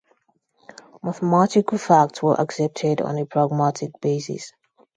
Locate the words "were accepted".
2.23-3.01